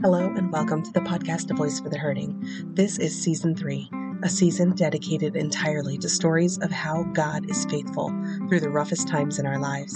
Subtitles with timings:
[0.00, 2.40] Hello, and welcome to the podcast A Voice for the Hurting.
[2.74, 3.90] This is season three,
[4.22, 8.10] a season dedicated entirely to stories of how God is faithful
[8.48, 9.92] through the roughest times in our lives.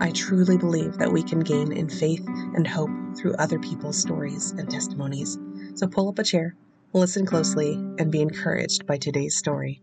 [0.00, 2.88] I truly believe that we can gain in faith and hope
[3.18, 5.38] through other people's stories and testimonies.
[5.74, 6.56] So pull up a chair,
[6.94, 9.82] listen closely, and be encouraged by today's story.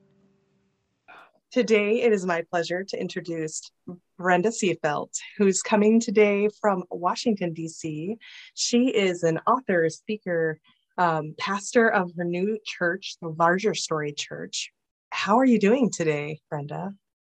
[1.51, 3.69] Today, it is my pleasure to introduce
[4.17, 8.15] Brenda Seefeldt, who's coming today from Washington, D.C.
[8.53, 10.61] She is an author, speaker,
[10.97, 14.71] um, pastor of her new church, the Larger Story Church.
[15.09, 16.93] How are you doing today, Brenda?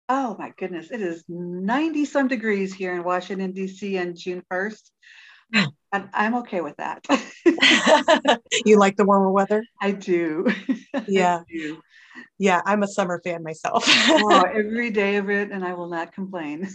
[0.07, 3.97] Oh my goodness, it is 90 some degrees here in Washington, D.C.
[3.97, 4.91] on June 1st.
[5.91, 7.05] And I'm okay with that.
[8.65, 9.63] you like the warmer weather?
[9.81, 10.51] I do.
[11.07, 11.41] Yeah.
[11.41, 11.81] I do
[12.37, 13.85] yeah, I'm a summer fan myself.
[13.87, 16.69] oh, every day of it, and I will not complain.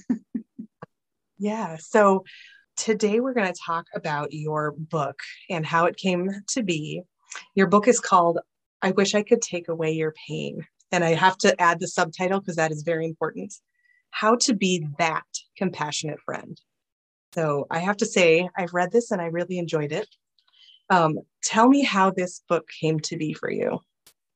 [1.39, 1.77] yeah.
[1.79, 2.25] So
[2.77, 5.19] today we're going to talk about your book
[5.51, 7.03] and how it came to be.
[7.55, 8.39] Your book is called
[8.83, 10.67] I Wish I Could Take Away Your Pain.
[10.93, 13.53] And I have to add the subtitle because that is very important
[14.11, 16.59] How to Be That Compassionate Friend.
[17.35, 20.09] So I have to say, I've read this and I really enjoyed it.
[20.91, 23.81] Um, tell me how this book came to be for you.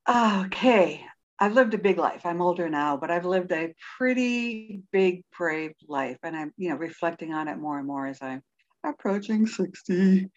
[0.06, 1.04] Ah, okay.
[1.38, 2.24] I've lived a big life.
[2.24, 6.18] I'm older now, but I've lived a pretty big, brave life.
[6.22, 8.42] And I'm, you know, reflecting on it more and more as I'm
[8.84, 10.28] approaching 60.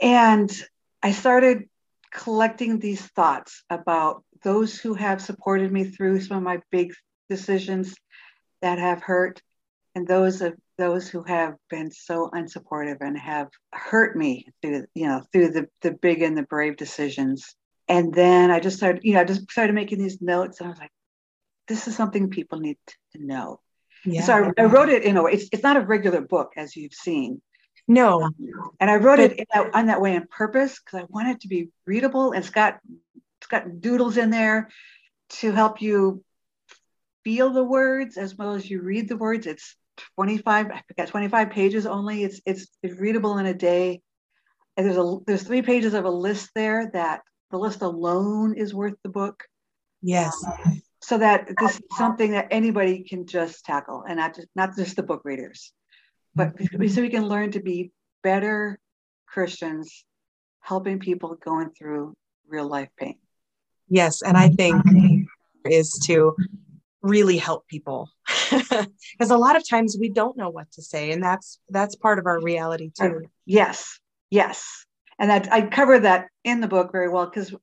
[0.00, 0.64] And
[1.02, 1.68] I started
[2.12, 6.92] collecting these thoughts about those who have supported me through some of my big
[7.28, 7.94] decisions
[8.62, 9.40] that have hurt
[9.94, 15.06] and those of those who have been so unsupportive and have hurt me through you
[15.06, 17.54] know through the the big and the brave decisions
[17.90, 20.70] and then I just started, you know, I just started making these notes, and I
[20.70, 20.92] was like,
[21.66, 23.58] this is something people need to know.
[24.04, 24.22] Yeah.
[24.22, 25.32] So I, I, wrote it in a way.
[25.32, 27.42] It's, it's not a regular book, as you've seen.
[27.88, 28.22] No.
[28.22, 28.34] Um,
[28.78, 31.40] and I wrote but, it that, on that way on purpose because I want it
[31.40, 32.30] to be readable.
[32.30, 32.78] And it's got
[33.40, 34.68] it's got doodles in there
[35.40, 36.22] to help you
[37.24, 39.48] feel the words as well as you read the words.
[39.48, 39.74] It's
[40.14, 42.22] 25, I got 25 pages only.
[42.22, 44.00] It's it's, it's readable in a day.
[44.76, 48.74] And there's a there's three pages of a list there that the list alone is
[48.74, 49.44] worth the book.
[50.02, 50.34] Yes.
[50.46, 54.76] Um, so that this is something that anybody can just tackle and not just not
[54.76, 55.72] just the book readers,
[56.34, 56.86] but mm-hmm.
[56.88, 58.78] so we can learn to be better
[59.26, 60.04] Christians,
[60.60, 62.14] helping people going through
[62.48, 63.16] real life pain.
[63.88, 64.84] Yes, and I think
[65.64, 66.34] is to
[67.02, 68.10] really help people
[68.50, 72.18] because a lot of times we don't know what to say and that's that's part
[72.18, 74.84] of our reality too yes yes
[75.20, 77.54] and that I cover that in the book very well because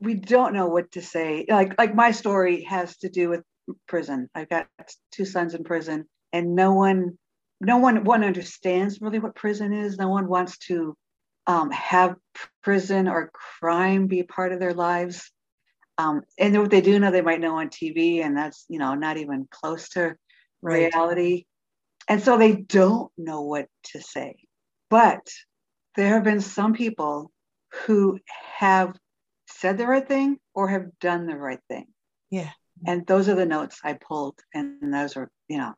[0.00, 1.46] we don't know what to say.
[1.48, 3.42] Like like my story has to do with
[3.86, 4.28] prison.
[4.34, 4.66] I've got
[5.12, 7.16] two sons in prison, and no one
[7.60, 9.96] no one one understands really what prison is.
[9.96, 10.96] No one wants to
[11.46, 12.16] um, have
[12.62, 13.30] prison or
[13.60, 15.30] crime be part of their lives.
[15.98, 18.94] Um, and what they do know, they might know on TV, and that's you know
[18.94, 20.16] not even close to
[20.62, 20.92] right.
[20.92, 21.44] reality.
[22.08, 24.34] And so they don't know what to say.
[24.90, 25.26] But
[25.96, 27.30] there have been some people
[27.86, 28.18] who
[28.58, 28.96] have
[29.48, 31.86] said the right thing or have done the right thing.
[32.30, 32.50] Yeah.
[32.86, 34.38] And those are the notes I pulled.
[34.52, 35.74] And those are, you know,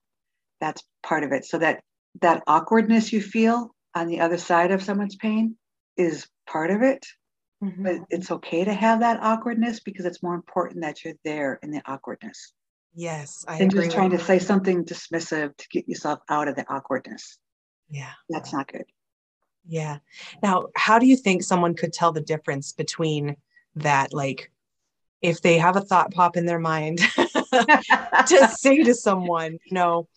[0.60, 1.44] that's part of it.
[1.44, 1.82] So that
[2.22, 5.56] that awkwardness you feel on the other side of someone's pain
[5.96, 7.04] is part of it.
[7.62, 7.82] Mm-hmm.
[7.82, 11.70] But it's okay to have that awkwardness because it's more important that you're there in
[11.70, 12.52] the awkwardness.
[12.94, 16.66] Yes, I than just trying to say something dismissive to get yourself out of the
[16.68, 17.38] awkwardness.
[17.90, 18.84] Yeah, that's not good.
[19.68, 19.98] Yeah.
[20.42, 23.36] Now, how do you think someone could tell the difference between
[23.76, 24.50] that, like,
[25.22, 30.08] if they have a thought pop in their mind to say to someone, you know,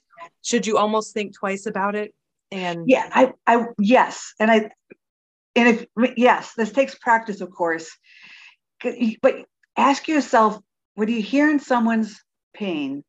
[0.42, 2.14] should you almost think twice about it?
[2.52, 4.34] And yeah, I, I, yes.
[4.40, 4.70] And I,
[5.56, 7.90] and if, yes, this takes practice, of course,
[9.22, 9.46] but
[9.78, 10.60] ask yourself,
[10.96, 12.22] when you hear in someone's
[12.54, 13.04] pain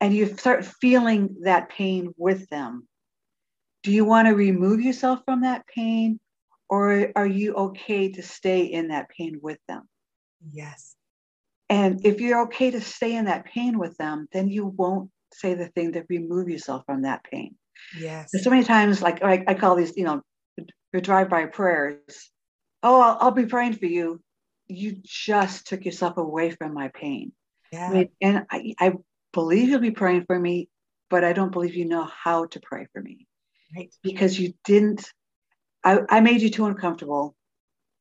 [0.00, 2.86] and you start feeling that pain with them,
[3.86, 6.18] do you want to remove yourself from that pain
[6.68, 9.88] or are you okay to stay in that pain with them?
[10.50, 10.96] Yes.
[11.70, 15.54] And if you're okay to stay in that pain with them, then you won't say
[15.54, 17.54] the thing that remove yourself from that pain.
[17.96, 18.32] Yes.
[18.42, 20.20] so many times, like I, I call these, you know,
[20.92, 22.32] the drive-by prayers.
[22.82, 24.20] Oh, I'll, I'll, be praying for you.
[24.66, 27.30] You just took yourself away from my pain.
[27.70, 27.92] Yeah.
[27.92, 28.10] Right?
[28.20, 28.94] And I, I
[29.32, 30.68] believe you'll be praying for me,
[31.08, 33.28] but I don't believe you know how to pray for me
[33.76, 33.94] right?
[34.02, 35.10] Because you didn't,
[35.84, 37.34] I, I made you too uncomfortable.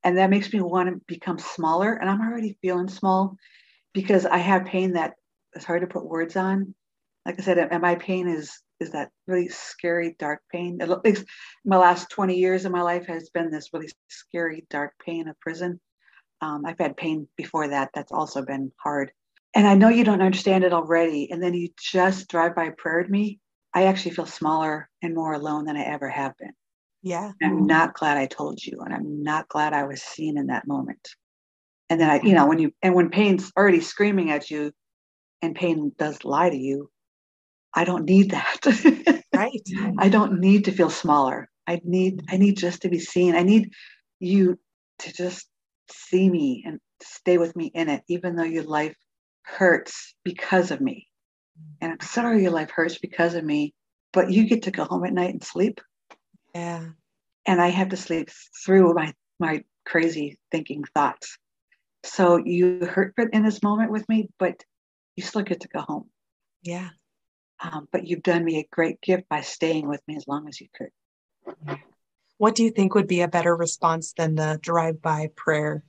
[0.03, 1.93] And that makes me want to become smaller.
[1.93, 3.37] And I'm already feeling small
[3.93, 5.13] because I have pain that
[5.55, 6.75] is hard to put words on.
[7.25, 10.81] like I said, and my pain is is that really scary dark pain.
[10.81, 11.25] At least
[11.63, 15.39] my last 20 years of my life has been this really scary dark pain of
[15.39, 15.79] prison.
[16.41, 17.91] Um, I've had pain before that.
[17.93, 19.11] That's also been hard.
[19.55, 21.31] And I know you don't understand it already.
[21.31, 23.39] And then you just drive by prayer me.
[23.75, 26.53] I actually feel smaller and more alone than I ever have been.
[27.03, 27.33] Yeah.
[27.43, 30.65] I'm not glad I told you, and I'm not glad I was seen in that
[30.65, 31.09] moment.
[31.89, 34.71] And then I, you know, when you and when pain's already screaming at you,
[35.41, 36.89] and pain does lie to you,
[37.73, 38.59] I don't need that.
[39.35, 39.61] right.
[39.99, 41.49] I don't need to feel smaller.
[41.67, 43.35] I need I need just to be seen.
[43.35, 43.71] I need
[44.19, 44.57] you
[44.99, 45.47] to just
[45.91, 48.95] see me and stay with me in it, even though your life
[49.43, 51.07] hurts because of me.
[51.81, 53.73] And I'm sorry your life hurts because of me,
[54.13, 55.81] but you get to go home at night and sleep.
[56.53, 56.85] Yeah.
[57.45, 58.29] And I have to sleep
[58.65, 61.37] through my my crazy thinking thoughts.
[62.03, 64.63] So you hurt in this moment with me, but
[65.15, 66.09] you still get to go home.
[66.63, 66.89] Yeah.
[67.61, 70.59] Um, but you've done me a great gift by staying with me as long as
[70.59, 71.77] you could.
[72.37, 75.83] What do you think would be a better response than the drive-by prayer?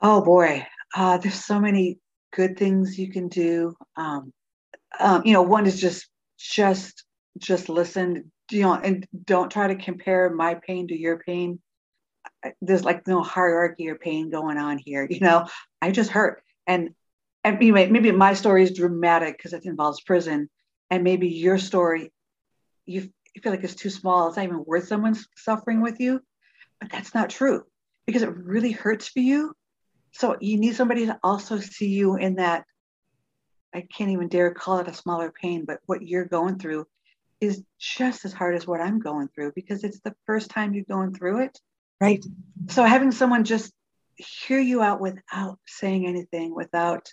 [0.00, 0.66] Oh boy,
[0.96, 1.98] uh, there's so many
[2.32, 3.76] good things you can do.
[3.96, 4.32] Um,
[5.00, 6.06] um, you know, one is just
[6.38, 7.04] just
[7.38, 11.60] just listen you know, and don't try to compare my pain to your pain.
[12.60, 15.06] There's like no hierarchy or pain going on here.
[15.10, 15.46] You know,
[15.80, 16.42] I just hurt.
[16.66, 16.90] And
[17.44, 20.48] and anyway, maybe my story is dramatic because it involves prison.
[20.90, 22.12] And maybe your story,
[22.84, 24.28] you, you feel like it's too small.
[24.28, 26.20] It's not even worth someone's suffering with you.
[26.80, 27.64] But that's not true
[28.06, 29.54] because it really hurts for you.
[30.12, 32.64] So you need somebody to also see you in that.
[33.74, 36.86] I can't even dare call it a smaller pain, but what you're going through
[37.40, 40.84] is just as hard as what I'm going through because it's the first time you're
[40.84, 41.58] going through it.
[42.00, 42.24] Right.
[42.68, 43.72] So having someone just
[44.16, 47.08] hear you out without saying anything, without,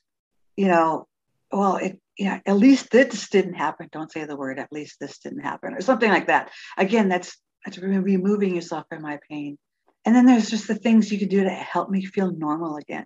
[0.55, 1.07] you know,
[1.51, 3.89] well, it, yeah, at least this didn't happen.
[3.91, 6.51] Don't say the word, at least this didn't happen, or something like that.
[6.77, 9.57] Again, that's, that's removing yourself from my pain.
[10.05, 13.05] And then there's just the things you can do to help me feel normal again.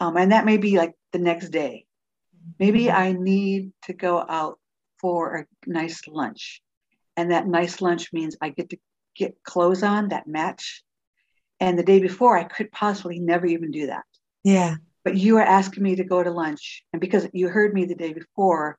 [0.00, 1.86] Um, and that may be like the next day.
[2.58, 2.90] Maybe.
[2.90, 4.58] I need to go out
[5.00, 6.62] for a nice lunch.
[7.16, 8.78] And that nice lunch means I get to
[9.16, 10.82] get clothes on that match.
[11.60, 14.04] And the day before, I could possibly never even do that.
[14.44, 14.76] Yeah.
[15.04, 16.84] But you are asking me to go to lunch.
[16.92, 18.78] And because you heard me the day before,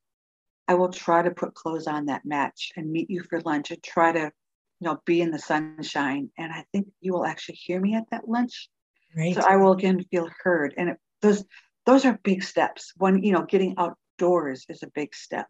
[0.67, 3.83] I will try to put clothes on that match and meet you for lunch and
[3.83, 4.31] try to,
[4.79, 6.29] you know, be in the sunshine.
[6.37, 8.69] And I think you will actually hear me at that lunch.
[9.15, 9.35] Right.
[9.35, 10.73] So I will again feel heard.
[10.77, 11.43] And it, those
[11.85, 12.93] those are big steps.
[12.97, 15.47] One, you know, getting outdoors is a big step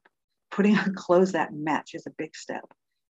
[0.53, 2.63] putting on clothes that match is a big step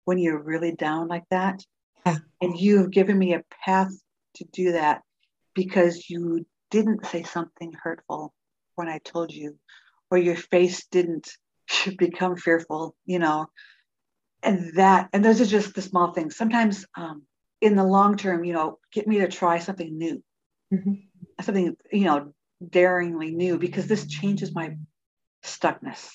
[0.06, 1.62] when you're really down like that.
[2.06, 2.18] Yeah.
[2.42, 3.92] And you have given me a path
[4.36, 5.02] to do that
[5.54, 8.34] because you didn't say something hurtful
[8.76, 9.58] when I told you,
[10.10, 11.30] or your face didn't
[11.98, 13.48] become fearful, you know.
[14.42, 16.36] And that, and those are just the small things.
[16.36, 17.24] Sometimes um,
[17.62, 20.24] in the long term, you know, get me to try something new,
[20.74, 20.94] mm-hmm.
[21.42, 22.34] something, you know,
[22.70, 24.76] daringly new, because this changes my
[25.44, 26.10] stuckness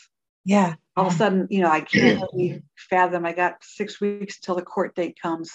[0.48, 0.76] yeah.
[0.96, 3.26] All of a sudden, you know, I can't really fathom.
[3.26, 5.50] I got six weeks till the court date comes.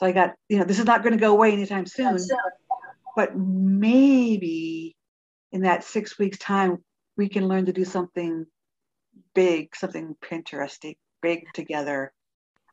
[0.00, 2.16] So I got, you know, this is not going to go away anytime soon.
[3.14, 4.96] But maybe
[5.52, 6.78] in that six weeks time,
[7.14, 8.46] we can learn to do something
[9.34, 12.14] big, something Pinteresty, big together.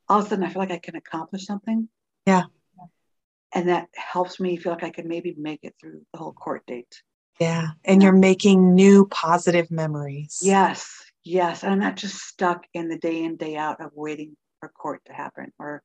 [0.08, 1.90] All of a sudden, I feel like I can accomplish something.
[2.26, 2.44] Yeah.
[3.54, 6.66] And that helps me feel like I can maybe make it through the whole court
[6.66, 7.02] date.
[7.40, 7.70] Yeah.
[7.84, 10.40] And you're making new positive memories.
[10.42, 10.92] Yes.
[11.24, 14.70] Yes, and I'm not just stuck in the day in day out of waiting for
[14.70, 15.82] court to happen or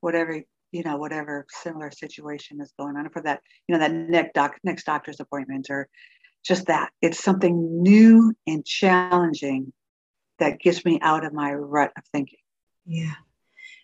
[0.00, 4.34] whatever you know whatever similar situation is going on for that you know that next
[4.34, 5.88] doc next doctor's appointment or
[6.44, 9.72] just that it's something new and challenging
[10.38, 12.40] that gets me out of my rut of thinking.
[12.84, 13.14] Yeah.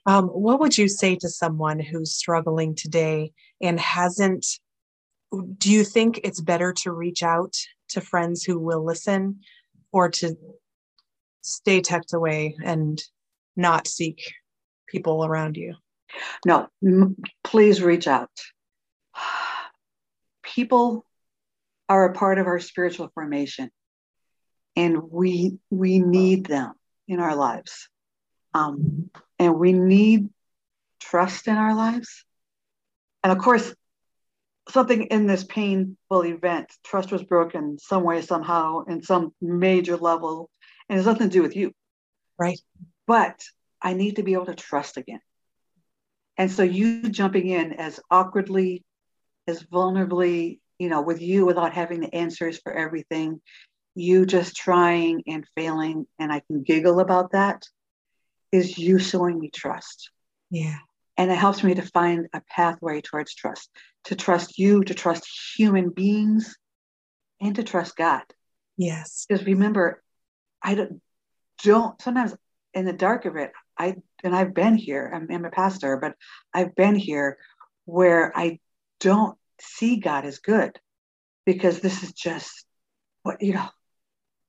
[0.04, 4.46] Um, what would you say to someone who's struggling today and hasn't?
[5.30, 7.54] Do you think it's better to reach out
[7.90, 9.40] to friends who will listen
[9.92, 10.36] or to
[11.42, 13.00] stay tucked away and
[13.56, 14.32] not seek
[14.88, 15.74] people around you?
[16.44, 18.30] No, m- please reach out.
[20.42, 21.04] People
[21.88, 23.70] are a part of our spiritual formation,
[24.76, 26.72] and we we need them
[27.06, 27.88] in our lives,
[28.54, 30.28] um, and we need
[31.00, 32.24] trust in our lives.
[33.22, 33.74] And of course,
[34.68, 40.50] something in this painful event, trust was broken some way, somehow, in some major level
[40.90, 41.72] and it has nothing to do with you.
[42.36, 42.60] Right.
[43.06, 43.40] But
[43.80, 45.20] I need to be able to trust again.
[46.36, 48.84] And so you jumping in as awkwardly,
[49.46, 53.40] as vulnerably, you know, with you without having the answers for everything,
[53.94, 57.62] you just trying and failing, and I can giggle about that,
[58.50, 60.10] is you showing me trust.
[60.50, 60.78] Yeah.
[61.20, 63.68] And it helps me to find a pathway towards trust,
[64.04, 66.56] to trust you, to trust human beings,
[67.42, 68.22] and to trust God.
[68.78, 69.26] Yes.
[69.28, 70.02] Because remember,
[70.62, 71.02] I don't,
[71.62, 72.34] don't sometimes
[72.72, 75.12] in the dark of it, I and I've been here.
[75.14, 76.14] I'm, I'm a pastor, but
[76.54, 77.36] I've been here
[77.84, 78.58] where I
[78.98, 80.80] don't see God as good
[81.44, 82.64] because this is just
[83.24, 83.68] what you know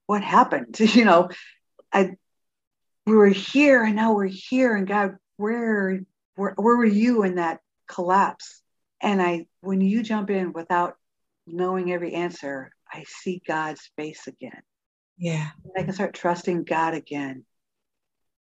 [0.06, 1.28] what happened you know
[1.92, 2.12] i
[3.06, 6.00] we were here and now we're here and god where
[6.36, 8.62] where, where were you in that collapse?
[9.02, 10.96] And i when you jump in without
[11.48, 14.62] knowing every answer i see god's face again.
[15.18, 15.50] Yeah.
[15.78, 17.46] I can start trusting god again.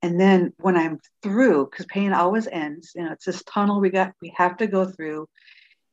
[0.02, 3.90] And then when i'm through because pain always ends you know it's this tunnel we
[3.90, 5.28] got we have to go through.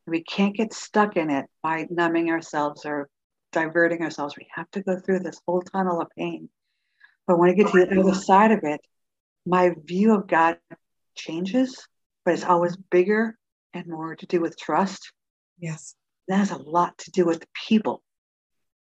[0.07, 3.09] We can't get stuck in it by numbing ourselves or
[3.51, 4.35] diverting ourselves.
[4.37, 6.49] We have to go through this whole tunnel of pain.
[7.25, 8.81] But when I get to the other side of it,
[9.45, 10.57] my view of God
[11.15, 11.87] changes,
[12.23, 13.37] but it's always bigger
[13.73, 15.11] and more to do with trust.
[15.59, 15.95] Yes.
[16.27, 18.01] That has a lot to do with the people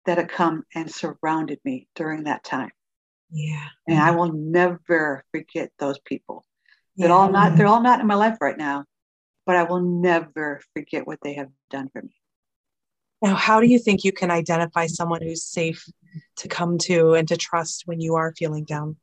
[0.06, 2.72] that have come and surrounded me during that time.
[3.30, 3.66] Yeah.
[3.88, 6.46] And I will never forget those people.
[6.96, 7.16] They're yeah.
[7.16, 8.86] all not they're all not in my life right now,
[9.46, 12.16] but I will never forget what they have done for me.
[13.22, 15.86] Now, how do you think you can identify someone who's safe
[16.38, 18.96] to come to and to trust when you are feeling down?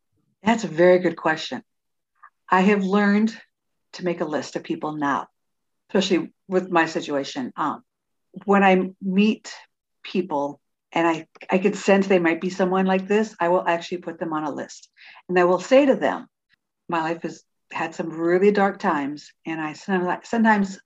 [0.42, 1.62] That's a very good question.
[2.48, 3.36] I have learned
[3.94, 5.28] to make a list of people now,
[5.88, 7.52] especially with my situation.
[7.56, 7.82] Um,
[8.44, 9.52] when I meet
[10.02, 10.60] people
[10.92, 14.18] and I, I could sense they might be someone like this, I will actually put
[14.18, 14.88] them on a list.
[15.28, 16.26] And I will say to them,
[16.88, 19.32] my life has had some really dark times.
[19.46, 20.78] And I sometimes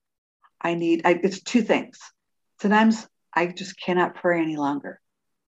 [0.60, 1.98] I need, I, it's two things.
[2.60, 5.00] Sometimes I just cannot pray any longer.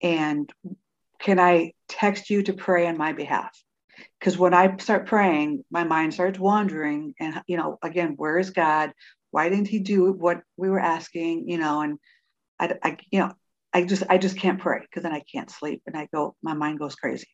[0.02, 0.52] And
[1.18, 3.50] can I text you to pray on my behalf?
[4.18, 7.14] Because when I start praying, my mind starts wandering.
[7.20, 8.92] And, you know, again, where is God?
[9.30, 11.48] Why didn't he do what we were asking?
[11.48, 11.98] You know, and
[12.58, 13.32] I, I you know,
[13.72, 16.54] I just, I just can't pray because then I can't sleep and I go, my
[16.54, 17.28] mind goes crazy.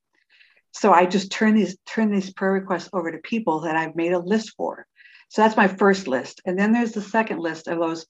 [0.72, 4.12] So I just turn these, turn these prayer requests over to people that I've made
[4.12, 4.86] a list for.
[5.28, 6.42] So that's my first list.
[6.44, 8.06] And then there's the second list of those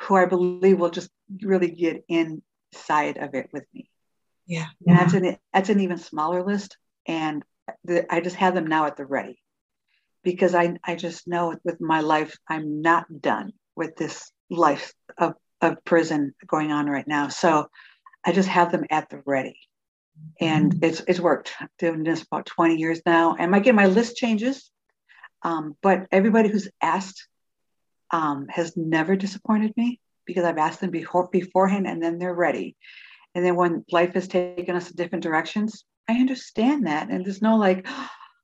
[0.00, 1.10] who I believe will just
[1.42, 3.90] really get inside of it with me.
[4.46, 4.66] Yeah.
[4.86, 6.76] And that's an that's an even smaller list.
[7.06, 7.42] And
[8.10, 9.38] I just have them now at the ready
[10.22, 15.34] because I, I just know with my life, I'm not done with this life of,
[15.60, 17.28] of prison going on right now.
[17.28, 17.68] So
[18.24, 19.60] I just have them at the ready.
[20.40, 20.84] And mm-hmm.
[20.84, 21.52] it's it's worked.
[21.60, 23.36] I'm doing this about 20 years now.
[23.38, 24.70] And again, my list changes.
[25.42, 27.28] Um, but everybody who's asked
[28.10, 32.76] um, has never disappointed me because I've asked them before beforehand and then they're ready.
[33.34, 37.10] And then when life has taken us in different directions, I understand that.
[37.10, 37.86] And there's no like,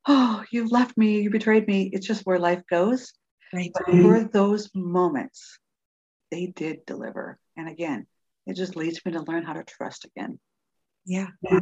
[0.07, 1.91] oh, you left me, you betrayed me.
[1.93, 3.13] It's just where life goes.
[3.53, 3.71] Right.
[3.75, 5.59] But for those moments,
[6.31, 7.39] they did deliver.
[7.57, 8.07] And again,
[8.47, 10.39] it just leads me to learn how to trust again.
[11.05, 11.29] Yeah.
[11.43, 11.61] yeah.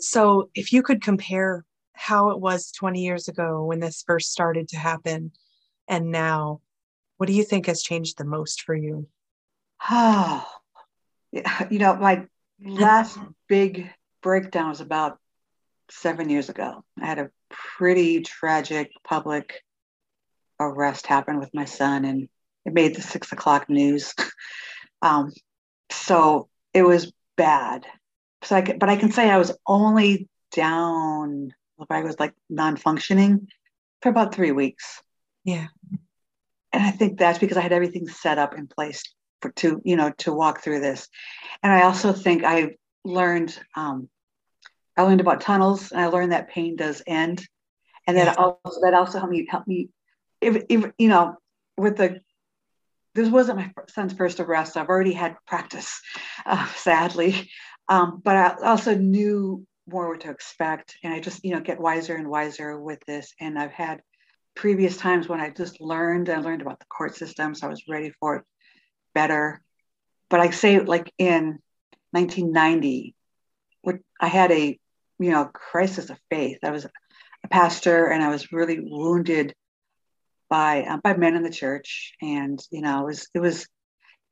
[0.00, 4.68] So if you could compare how it was 20 years ago when this first started
[4.68, 5.32] to happen
[5.88, 6.60] and now,
[7.16, 9.08] what do you think has changed the most for you?
[9.90, 10.46] Oh,
[11.70, 12.26] you know, my
[12.62, 13.90] last big
[14.22, 15.18] breakdown was about
[16.00, 16.84] seven years ago.
[17.00, 19.60] I had a pretty tragic public
[20.60, 22.28] arrest happen with my son, and
[22.64, 24.14] it made the six o'clock news.
[25.02, 25.32] um,
[25.90, 27.86] so it was bad.
[28.44, 31.54] So I but I can say I was only down.
[31.90, 33.48] I was like non-functioning
[34.02, 35.02] for about three weeks.
[35.44, 35.66] Yeah
[36.72, 39.02] and I think that's because I had everything set up in place
[39.40, 41.08] for to you know to walk through this,
[41.62, 44.08] and I also think I learned um,
[44.96, 47.46] I learned about tunnels, and I learned that pain does end,
[48.06, 49.88] and that also that also helped me help me,
[50.40, 51.36] if, if you know,
[51.76, 52.20] with the
[53.14, 54.76] this wasn't my son's first arrest.
[54.76, 56.00] I've already had practice,
[56.46, 57.50] uh, sadly,
[57.88, 61.80] um, but I also knew more what to expect, and I just you know get
[61.80, 64.02] wiser and wiser with this, and I've had
[64.54, 67.84] previous times when I just learned, I learned about the court system, so I was
[67.88, 68.44] ready for it
[69.14, 69.62] better.
[70.28, 71.58] But I say, like in
[72.10, 73.14] 1990,
[74.20, 74.78] I had a
[75.18, 76.58] you know crisis of faith.
[76.62, 79.54] I was a pastor, and I was really wounded
[80.48, 83.66] by uh, by men in the church, and you know, it was it was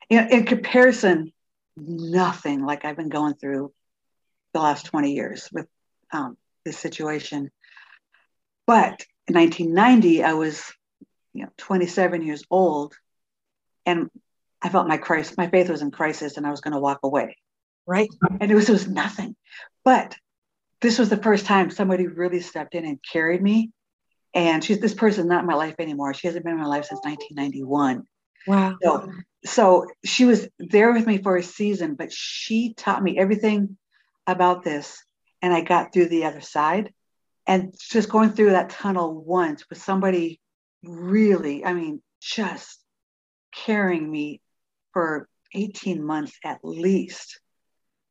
[0.09, 1.31] you know, in comparison,
[1.77, 3.73] nothing like I've been going through
[4.53, 5.67] the last 20 years with
[6.11, 7.49] um, this situation.
[8.67, 10.71] But in 1990, I was,
[11.33, 12.93] you know, 27 years old,
[13.85, 14.09] and
[14.61, 16.99] I felt my crisis, my faith was in crisis, and I was going to walk
[17.03, 17.37] away.
[17.87, 18.09] Right.
[18.39, 19.35] And it was, it was nothing.
[19.83, 20.15] But
[20.81, 23.71] this was the first time somebody really stepped in and carried me.
[24.33, 26.13] And she's this person not in my life anymore.
[26.13, 28.03] She hasn't been in my life since 1991.
[28.47, 28.77] Wow.
[28.81, 29.11] So,
[29.45, 33.77] so she was there with me for a season, but she taught me everything
[34.25, 35.03] about this.
[35.41, 36.93] And I got through the other side.
[37.45, 40.39] And just going through that tunnel once with somebody
[40.83, 42.79] really, I mean, just
[43.53, 44.41] carrying me
[44.93, 47.39] for 18 months at least,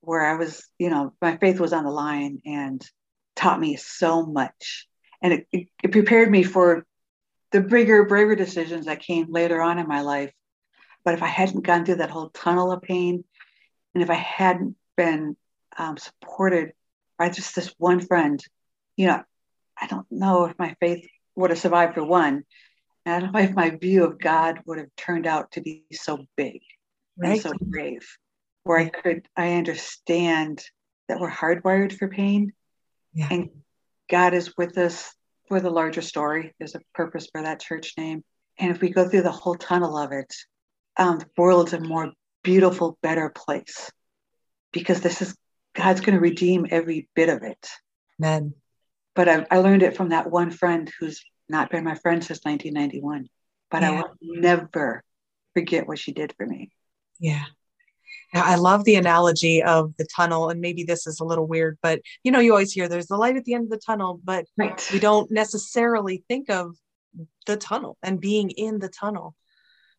[0.00, 2.84] where I was, you know, my faith was on the line and
[3.36, 4.86] taught me so much.
[5.22, 6.86] And it, it, it prepared me for
[7.52, 10.32] the bigger, braver decisions that came later on in my life.
[11.04, 13.24] But if I hadn't gone through that whole tunnel of pain,
[13.94, 15.36] and if I hadn't been
[15.76, 16.72] um, supported
[17.18, 18.42] by just this one friend,
[18.96, 19.22] you know,
[19.78, 22.44] I don't know if my faith would have survived for one.
[23.04, 25.84] And I don't know if my view of God would have turned out to be
[25.92, 26.60] so big
[27.16, 27.32] right.
[27.32, 28.06] and so brave,
[28.64, 30.62] where I could, I understand
[31.08, 32.52] that we're hardwired for pain.
[33.12, 33.28] Yeah.
[33.30, 33.50] And
[34.08, 35.14] God is with us
[35.48, 36.54] for the larger story.
[36.58, 38.22] There's a purpose for that church name.
[38.58, 40.32] And if we go through the whole tunnel of it,
[40.96, 42.12] um, the world's a more
[42.42, 43.90] beautiful, better place
[44.72, 45.34] because this is
[45.74, 47.68] God's going to redeem every bit of it.
[48.20, 48.54] Amen.
[49.14, 52.40] But I, I, learned it from that one friend who's not been my friend since
[52.44, 53.28] 1991.
[53.70, 53.90] But yeah.
[53.90, 55.02] I will never
[55.54, 56.70] forget what she did for me.
[57.18, 57.44] Yeah.
[58.32, 62.00] I love the analogy of the tunnel, and maybe this is a little weird, but
[62.22, 64.44] you know, you always hear there's the light at the end of the tunnel, but
[64.56, 64.88] right.
[64.92, 66.76] we don't necessarily think of
[67.46, 69.34] the tunnel and being in the tunnel.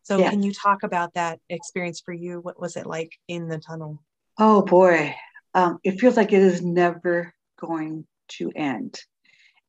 [0.02, 0.30] So, yeah.
[0.30, 2.40] can you talk about that experience for you?
[2.40, 4.02] What was it like in the tunnel?
[4.38, 5.14] Oh boy,
[5.54, 8.98] um, it feels like it is never going to end.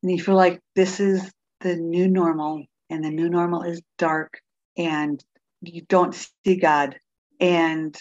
[0.01, 4.39] And you feel like this is the new normal, and the new normal is dark,
[4.77, 5.23] and
[5.61, 6.15] you don't
[6.45, 6.97] see God
[7.39, 7.97] and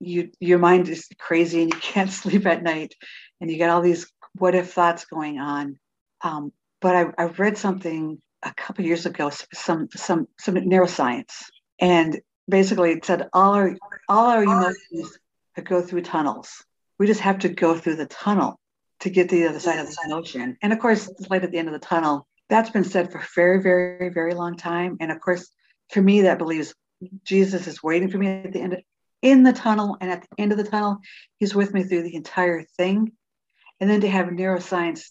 [0.00, 2.94] you your mind is crazy and you can't sleep at night
[3.40, 5.78] and you get all these what if thoughts going on.
[6.20, 11.44] Um, but I, I read something a couple years ago some some some neuroscience
[11.80, 13.76] and basically it said all our
[14.08, 15.18] all our emotions
[15.64, 16.64] go through tunnels.
[16.98, 18.60] We just have to go through the tunnel
[19.00, 20.56] to get to the other side of the ocean.
[20.62, 22.26] And of course the light at the end of the tunnel.
[22.48, 24.96] That's been said for very very very long time.
[25.00, 25.50] And of course
[25.90, 26.74] for me that believes
[27.24, 28.80] Jesus is waiting for me at the end, of,
[29.22, 30.98] in the tunnel, and at the end of the tunnel,
[31.38, 33.12] He's with me through the entire thing.
[33.80, 35.10] And then to have neuroscience,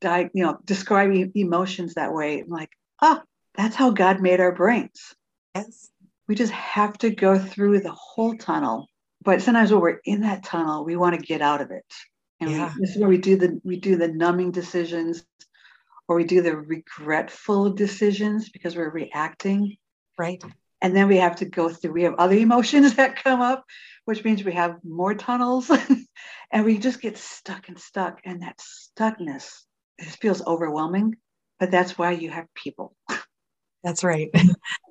[0.00, 3.20] di- you know, describe emotions that way, I'm like, oh,
[3.54, 5.14] that's how God made our brains.
[5.54, 5.90] Yes,
[6.26, 8.88] we just have to go through the whole tunnel.
[9.22, 11.84] But sometimes when we're in that tunnel, we want to get out of it.
[12.40, 12.72] And yeah.
[12.74, 15.24] we, this is where we do the we do the numbing decisions,
[16.06, 19.76] or we do the regretful decisions because we're reacting.
[20.16, 20.42] Right.
[20.80, 23.64] And then we have to go through, we have other emotions that come up,
[24.04, 25.70] which means we have more tunnels
[26.50, 28.20] and we just get stuck and stuck.
[28.24, 29.62] And that stuckness
[29.98, 31.16] it feels overwhelming,
[31.58, 32.94] but that's why you have people.
[33.84, 34.30] That's right.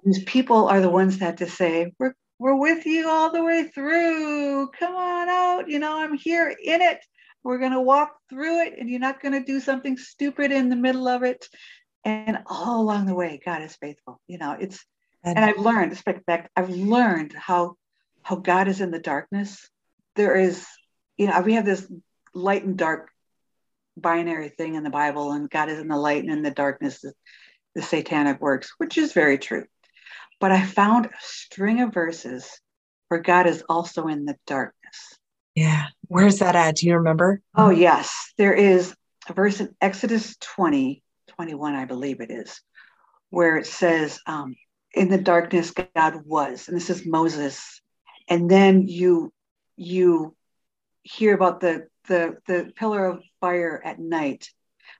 [0.05, 3.65] These people are the ones that to say, we're, we're with you all the way
[3.65, 4.69] through.
[4.71, 5.69] Come on out.
[5.69, 6.99] You know, I'm here in it.
[7.43, 10.69] We're going to walk through it and you're not going to do something stupid in
[10.69, 11.47] the middle of it.
[12.05, 14.21] And all along the way, God is faithful.
[14.27, 14.83] You know, it's
[15.23, 17.75] and, and I've learned, back, I've learned how
[18.27, 19.69] how God is in the darkness.
[20.17, 20.65] There is,
[21.17, 21.89] you know, we have this
[22.33, 23.09] light and dark
[23.95, 26.99] binary thing in the Bible, and God is in the light and in the darkness,
[26.99, 27.13] the,
[27.73, 29.63] the satanic works, which is very true.
[30.41, 32.59] But I found a string of verses
[33.07, 35.17] where God is also in the darkness.
[35.55, 35.85] Yeah.
[36.07, 36.75] Where's that at?
[36.75, 37.41] Do you remember?
[37.55, 38.33] Oh, yes.
[38.37, 38.93] There is
[39.29, 42.59] a verse in Exodus 20, 21, I believe it is,
[43.29, 44.55] where it says, um,
[44.93, 46.67] in the darkness God was.
[46.67, 47.81] And this is Moses.
[48.27, 49.31] And then you
[49.75, 50.35] you
[51.03, 54.49] hear about the the the pillar of fire at night.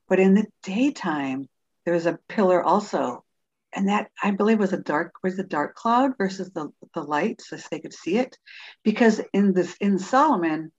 [0.07, 1.47] But in the daytime,
[1.85, 3.23] there was a pillar also.
[3.73, 7.41] And that I believe was a dark was a dark cloud versus the, the light,
[7.41, 8.37] so they could see it.
[8.83, 10.71] Because in this in Solomon,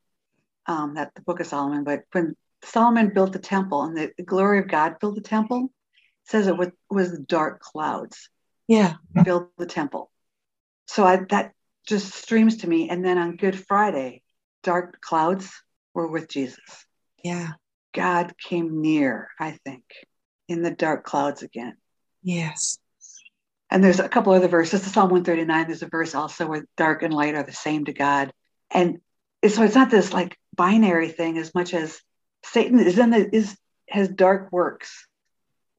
[0.67, 4.25] um, that the book of Solomon, but when Solomon built the temple and the, the
[4.25, 5.71] glory of God filled the temple,
[6.25, 8.29] says it was, was dark clouds
[8.69, 8.95] yeah.
[9.25, 10.11] Build the temple.
[10.87, 11.53] So I, that
[11.87, 12.91] just streams to me.
[12.91, 14.23] And then on good friday
[14.63, 15.51] dark clouds
[15.95, 16.87] were with jesus.
[17.25, 17.53] Yeah.
[17.95, 19.83] God came near i think
[20.47, 21.77] in the dark clouds again.
[22.23, 22.79] Yes.
[23.71, 24.83] And there's a couple other verses.
[24.83, 27.93] The psalm 139 there's a verse also where dark and light are the same to
[27.93, 28.33] god.
[28.71, 28.99] And
[29.47, 32.01] so it's not this like binary thing as much as
[32.45, 33.57] satan is in the is
[33.89, 35.07] has dark works.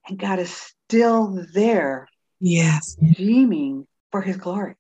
[0.08, 0.52] And god is
[0.88, 2.08] still there
[2.40, 2.98] Yes.
[3.14, 4.76] Dreaming for his glory.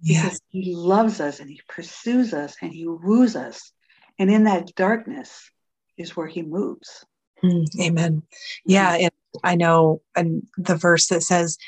[0.00, 0.40] Yes.
[0.48, 3.72] He loves us and he pursues us and he woos us.
[4.18, 5.50] And in that darkness
[5.96, 7.04] is where he moves.
[7.42, 8.22] Mm, amen.
[8.64, 8.94] Yeah.
[8.94, 9.10] And
[9.44, 11.58] I know, and the verse that says,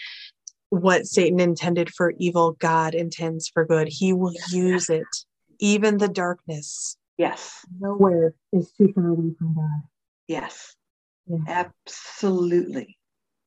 [0.70, 3.88] what Satan intended for evil, God intends for good.
[3.88, 5.06] He will use it,
[5.58, 6.96] even the darkness.
[7.16, 7.64] Yes.
[7.80, 9.82] Nowhere is too far away from God.
[10.26, 10.74] Yes.
[11.26, 11.38] Yeah.
[11.86, 12.97] Absolutely.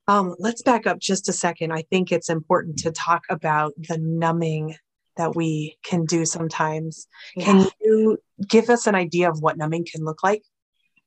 [0.07, 1.71] Um, let's back up just a second.
[1.71, 4.75] I think it's important to talk about the numbing
[5.17, 7.07] that we can do sometimes.
[7.35, 7.45] Yeah.
[7.45, 10.43] Can you give us an idea of what numbing can look like?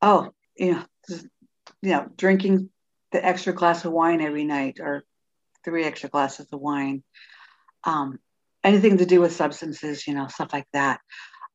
[0.00, 0.84] Oh, yeah.
[1.08, 2.70] You know, drinking
[3.12, 5.04] the extra glass of wine every night or
[5.64, 7.02] three extra glasses of wine.
[7.84, 8.18] Um,
[8.62, 11.00] anything to do with substances, you know, stuff like that.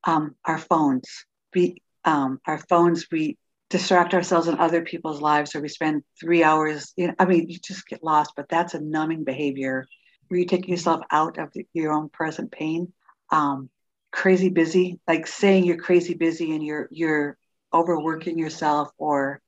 [0.04, 1.06] Um, our phones,
[1.54, 3.38] we, um, our phones, we
[3.70, 7.48] distract ourselves in other people's lives or we spend three hours, you know, I mean,
[7.48, 9.86] you just get lost, but that's a numbing behavior
[10.28, 12.92] where you take yourself out of the, your own present pain.
[13.30, 13.70] Um,
[14.10, 17.38] crazy busy, like saying you're crazy busy and you're, you're
[17.72, 19.40] overworking yourself or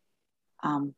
[0.62, 0.94] um,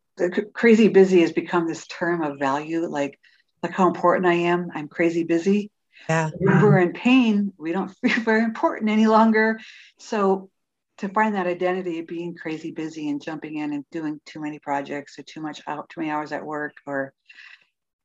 [0.53, 3.19] crazy busy has become this term of value, like
[3.65, 4.71] like how important I am.
[4.75, 5.71] I'm crazy busy.
[6.07, 6.29] Yeah.
[6.39, 9.59] When we're in pain, we don't feel very important any longer.
[9.99, 10.51] So
[10.99, 14.59] to find that identity of being crazy busy and jumping in and doing too many
[14.59, 17.13] projects or too much out, too many hours at work or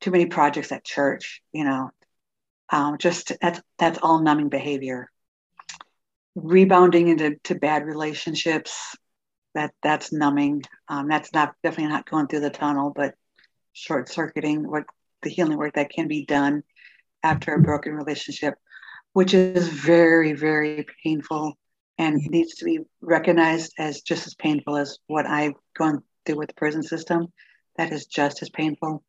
[0.01, 1.91] too many projects at church, you know,
[2.71, 5.09] um, just that's that's all numbing behavior.
[6.35, 8.95] Rebounding into to bad relationships,
[9.55, 10.63] that that's numbing.
[10.87, 13.15] Um, that's not definitely not going through the tunnel, but
[13.73, 14.83] short circuiting what
[15.21, 16.63] the healing work that can be done
[17.23, 18.55] after a broken relationship,
[19.13, 21.57] which is very, very painful
[21.99, 26.47] and needs to be recognized as just as painful as what I've gone through with
[26.47, 27.27] the prison system.
[27.77, 29.03] That is just as painful.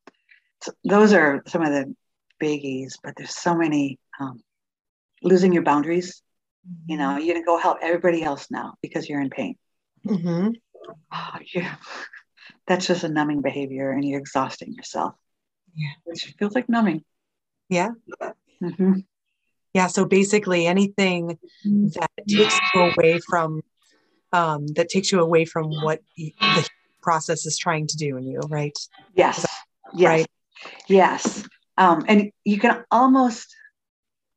[0.63, 1.95] So those are some of the
[2.43, 3.99] biggies, but there's so many.
[4.21, 4.43] Um,
[5.23, 6.23] losing your boundaries.
[6.87, 9.57] You know, you're gonna go help everybody else now because you're in pain.
[10.07, 10.51] Mm-hmm.
[11.13, 11.77] Oh, yeah.
[12.67, 15.15] That's just a numbing behavior and you're exhausting yourself.
[15.75, 15.91] Yeah.
[16.05, 17.05] Which feels like numbing.
[17.69, 17.91] Yeah.
[18.63, 19.01] Mm-hmm.
[19.75, 19.87] Yeah.
[19.87, 23.63] So basically anything that takes you away from
[24.33, 26.35] um, that takes you away from what the
[27.03, 28.77] process is trying to do in you, right?
[29.15, 29.47] Yes.
[29.95, 30.09] Yes.
[30.09, 30.27] Right?
[30.89, 31.49] Yes.
[31.77, 33.55] Um, and you can almost,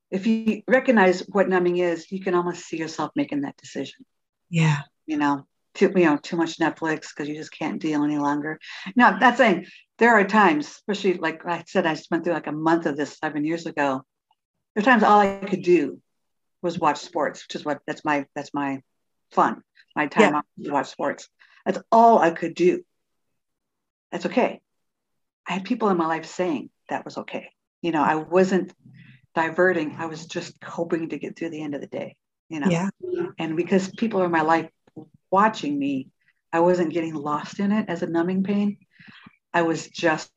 [0.09, 4.05] if you recognize what numbing is, you can almost see yourself making that decision.
[4.49, 4.79] Yeah.
[5.05, 8.59] You know, too you know too much Netflix because you just can't deal any longer.
[8.95, 9.65] Now that's saying
[9.97, 13.17] there are times, especially like I said, I went through like a month of this
[13.17, 14.03] seven years ago.
[14.81, 16.01] Times all I could do
[16.61, 18.81] was watch sports, which is what that's my that's my
[19.31, 19.61] fun,
[19.95, 20.65] my time yeah.
[20.65, 21.29] to watch sports.
[21.65, 22.83] That's all I could do.
[24.11, 24.61] That's okay.
[25.47, 27.49] I had people in my life saying that was okay.
[27.81, 28.73] You know, I wasn't
[29.35, 29.95] diverting.
[29.97, 32.15] I was just hoping to get through the end of the day.
[32.49, 32.89] You know, yeah.
[33.37, 34.69] And because people are in my life
[35.31, 36.09] watching me,
[36.51, 38.77] I wasn't getting lost in it as a numbing pain.
[39.53, 40.31] I was just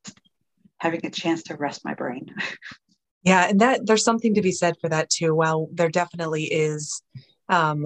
[0.79, 2.35] having a chance to rest my brain.
[3.27, 5.35] yeah, and that there's something to be said for that too.
[5.35, 7.03] While there definitely is
[7.49, 7.85] um,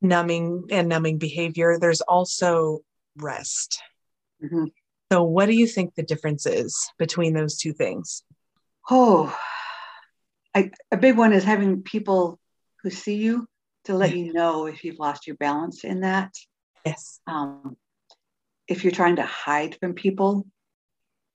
[0.00, 2.80] numbing and numbing behavior, there's also
[3.16, 3.82] rest.
[4.42, 4.64] Mm-hmm.
[5.12, 8.22] So, what do you think the difference is between those two things?
[8.90, 9.36] Oh,
[10.54, 12.40] I, a big one is having people
[12.82, 13.46] who see you
[13.84, 16.32] to let you know if you've lost your balance in that.
[16.86, 17.20] Yes.
[17.26, 17.76] Um,
[18.66, 20.46] if you're trying to hide from people,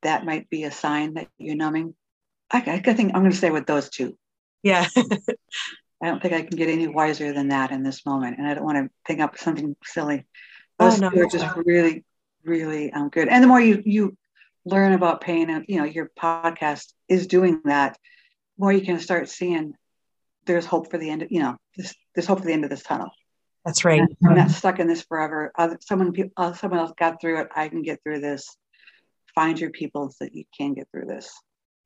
[0.02, 1.94] that might be a sign that you're numbing.
[2.52, 4.18] I, I think I'm going to stay with those two.
[4.64, 4.88] Yeah.
[6.02, 8.38] I don't think I can get any wiser than that in this moment.
[8.38, 10.26] And I don't want to pick up something silly.
[10.80, 12.04] Oh, those oh, no, two are just really,
[12.44, 13.28] really um, good.
[13.28, 14.18] And the more you, you
[14.66, 17.98] learn about pain and, you know, your podcast is doing that,
[18.58, 19.74] more you can start seeing
[20.46, 22.70] there's hope for the end of, you know, this, there's hope for the end of
[22.70, 23.10] this tunnel.
[23.64, 24.02] That's right.
[24.28, 25.52] I'm not stuck in this forever.
[25.58, 27.48] Uh, someone, uh, someone else got through it.
[27.56, 28.56] I can get through this.
[29.34, 31.34] Find your people so that you can get through this.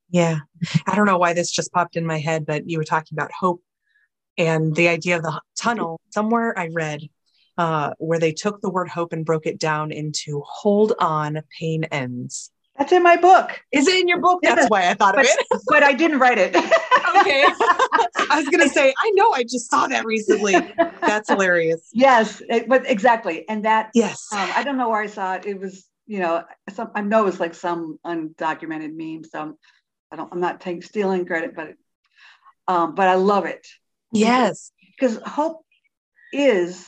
[0.09, 0.39] Yeah.
[0.87, 3.31] I don't know why this just popped in my head, but you were talking about
[3.37, 3.61] hope
[4.37, 5.99] and the idea of the tunnel.
[6.09, 7.01] Somewhere I read
[7.57, 11.83] uh, where they took the word hope and broke it down into hold on, pain
[11.85, 12.51] ends.
[12.77, 13.61] That's in my book.
[13.73, 14.39] Is it in your book?
[14.41, 15.61] That's why I thought but, of it.
[15.67, 16.55] but I didn't write it.
[17.17, 17.43] okay.
[18.31, 20.55] I was going to say, I know I just saw that recently.
[21.01, 21.89] That's hilarious.
[21.91, 23.47] Yes, it, but exactly.
[23.49, 24.29] And that, yes.
[24.31, 25.45] Um, I don't know where I saw it.
[25.45, 29.25] It was, you know, some, I know it's like some undocumented meme.
[29.25, 29.57] So
[30.11, 31.73] I don't, I'm not taking stealing credit, but,
[32.67, 33.67] um, but I love it.
[34.11, 34.71] Yes.
[34.97, 35.65] Because, hope
[36.33, 36.85] is,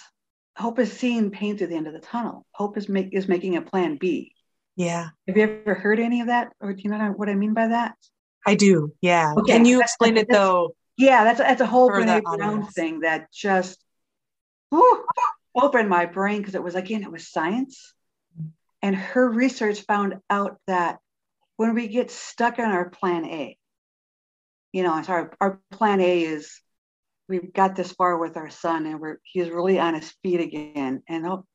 [0.56, 2.46] hope is seeing pain through the end of the tunnel.
[2.52, 4.34] Hope is make, is making a plan B
[4.76, 5.10] yeah.
[5.28, 6.54] Have you ever heard any of that?
[6.60, 7.96] Or do you know what I mean by that?
[8.46, 8.94] I do.
[9.02, 9.34] Yeah.
[9.38, 9.54] Okay.
[9.54, 10.76] Can you explain it though?
[10.98, 13.80] Yeah, that's that's a whole Brene Brown thing that just
[14.70, 15.06] whew,
[15.56, 17.94] opened my brain because it was again, it was science.
[18.82, 20.98] And her research found out that
[21.62, 23.56] when we get stuck on our plan A,
[24.72, 26.60] you know, our, our plan A is
[27.30, 31.04] we've got this far with our son and we're he's really on his feet again.
[31.08, 31.46] And oh,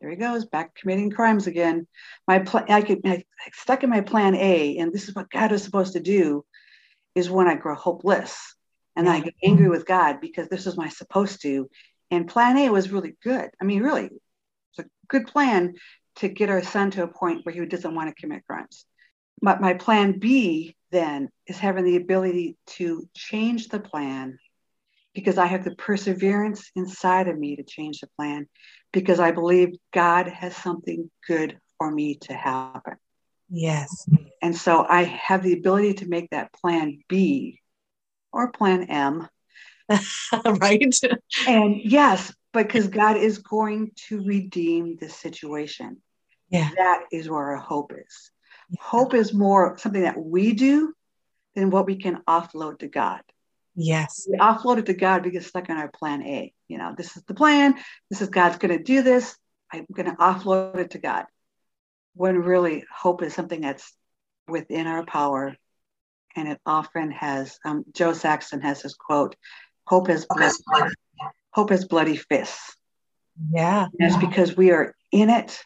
[0.00, 1.86] there he goes, back committing crimes again.
[2.26, 5.52] My plan I could I stuck in my plan A, and this is what God
[5.52, 6.42] is supposed to do,
[7.14, 8.54] is when I grow hopeless
[8.96, 9.12] and yeah.
[9.12, 11.68] I get angry with God because this is my supposed to.
[12.10, 13.50] And plan A was really good.
[13.60, 15.74] I mean, really, it's a good plan
[16.16, 18.86] to get our son to a point where he doesn't want to commit crimes.
[19.42, 24.38] But my plan B then is having the ability to change the plan
[25.14, 28.48] because I have the perseverance inside of me to change the plan
[28.92, 32.94] because I believe God has something good for me to happen.
[33.48, 34.08] Yes.
[34.42, 37.60] And so I have the ability to make that plan B
[38.32, 39.28] or plan M.
[40.44, 40.94] right.
[41.48, 45.98] And yes, because God is going to redeem the situation.
[46.48, 46.70] Yeah.
[46.76, 48.30] That is where our hope is.
[48.70, 48.82] Yeah.
[48.82, 50.94] Hope is more something that we do
[51.54, 53.20] than what we can offload to God.
[53.74, 54.26] Yes.
[54.30, 56.52] We offload it to God, we get stuck on our plan A.
[56.68, 57.74] You know, this is the plan.
[58.10, 59.36] This is God's going to do this.
[59.72, 61.26] I'm going to offload it to God.
[62.14, 63.92] When really hope is something that's
[64.48, 65.56] within our power.
[66.36, 69.34] And it often has, um, Jo Saxton has this quote,
[69.86, 70.54] hope is bloody,
[71.50, 72.76] hope is bloody fists.
[73.52, 73.86] Yeah.
[73.98, 75.60] And it's because we are in it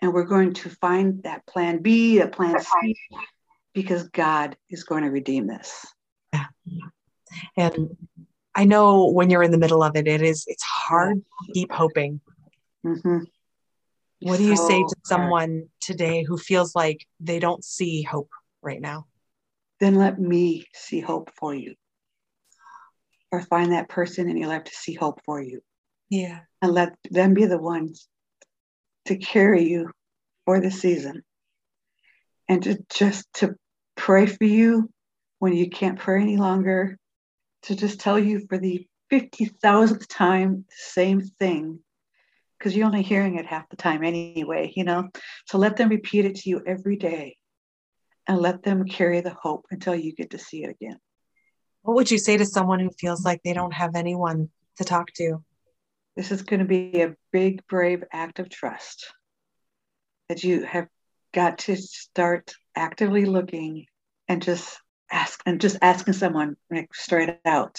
[0.00, 2.96] and we're going to find that plan B, a plan C,
[3.74, 5.86] because God is going to redeem this.
[6.32, 6.44] Yeah.
[7.56, 7.96] And
[8.54, 11.72] I know when you're in the middle of it, it is it's hard to keep
[11.72, 12.20] hoping.
[12.84, 13.18] Mm-hmm.
[14.20, 18.30] What do you so say to someone today who feels like they don't see hope
[18.62, 19.06] right now?
[19.78, 21.74] Then let me see hope for you.
[23.30, 25.60] Or find that person in your life to see hope for you.
[26.08, 26.40] Yeah.
[26.62, 28.08] And let them be the ones
[29.08, 29.90] to carry you
[30.44, 31.22] for the season.
[32.48, 33.56] And to just to
[33.96, 34.90] pray for you
[35.38, 36.96] when you can't pray any longer
[37.62, 41.80] to just tell you for the 50,000th time the same thing
[42.58, 45.08] because you're only hearing it half the time anyway, you know?
[45.46, 47.36] So let them repeat it to you every day
[48.26, 50.98] and let them carry the hope until you get to see it again.
[51.82, 55.12] What would you say to someone who feels like they don't have anyone to talk
[55.14, 55.42] to?
[56.18, 59.14] This is going to be a big, brave act of trust
[60.28, 60.88] that you have
[61.32, 63.86] got to start actively looking
[64.26, 64.80] and just
[65.12, 67.78] ask and just asking someone like straight out.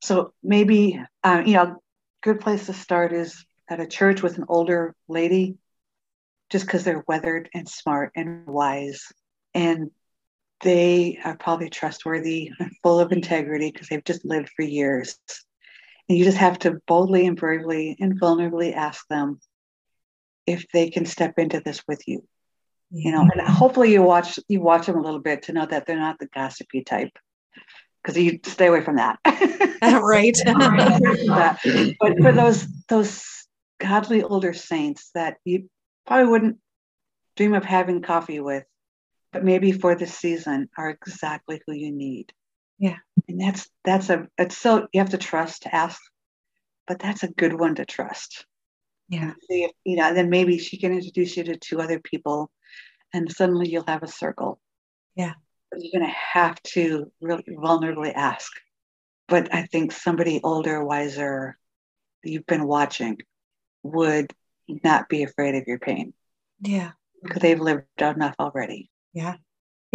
[0.00, 1.82] So maybe um, you know,
[2.22, 5.58] good place to start is at a church with an older lady,
[6.48, 9.02] just because they're weathered and smart and wise,
[9.52, 9.90] and
[10.62, 15.18] they are probably trustworthy and full of integrity because they've just lived for years.
[16.08, 19.40] And you just have to boldly and bravely and vulnerably ask them
[20.46, 22.22] if they can step into this with you
[22.90, 23.52] you know and mm-hmm.
[23.52, 26.28] hopefully you watch you watch them a little bit to know that they're not the
[26.28, 27.10] gossipy type
[28.06, 29.18] because you stay away from that.
[29.82, 30.36] Right.
[32.00, 33.24] But for those those
[33.78, 35.68] godly older saints that you
[36.06, 36.58] probably wouldn't
[37.36, 38.64] dream of having coffee with
[39.32, 42.32] but maybe for this season are exactly who you need
[42.78, 42.96] yeah
[43.28, 46.00] and that's that's a it's so you have to trust to ask
[46.86, 48.46] but that's a good one to trust
[49.08, 52.50] yeah you know then maybe she can introduce you to two other people
[53.16, 54.60] and suddenly you'll have a circle.
[55.14, 55.32] Yeah.
[55.70, 58.52] But you're going to have to really vulnerably ask.
[59.28, 61.58] But I think somebody older, wiser,
[62.22, 63.18] you've been watching
[63.82, 64.32] would
[64.68, 66.12] not be afraid of your pain.
[66.60, 66.92] Yeah.
[67.22, 68.90] Because they've lived enough already.
[69.12, 69.36] Yeah.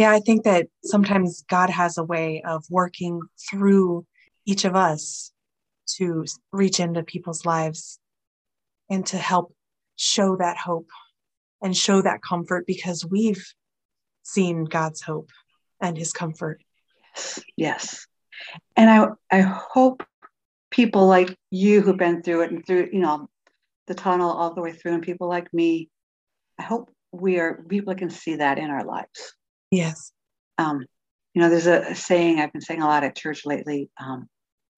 [0.02, 0.10] Yeah.
[0.10, 4.04] I think that sometimes God has a way of working through
[4.44, 5.32] each of us
[5.96, 8.00] to reach into people's lives
[8.90, 9.54] and to help
[9.96, 10.88] show that hope
[11.62, 13.46] and show that comfort because we've
[14.24, 15.30] seen God's hope
[15.80, 16.60] and his comfort.
[17.14, 17.40] Yes.
[17.56, 18.06] Yes.
[18.76, 20.02] And I I hope
[20.70, 23.28] people like you who've been through it and through, you know,
[23.86, 25.90] the tunnel all the way through and people like me,
[26.58, 29.34] I hope we are people can see that in our lives.
[29.72, 30.12] Yes.
[30.58, 30.84] Um,
[31.34, 33.90] you know, there's a, a saying I've been saying a lot at church lately.
[33.98, 34.28] Um,